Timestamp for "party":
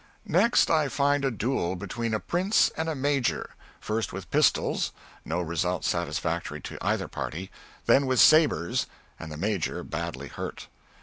7.07-7.51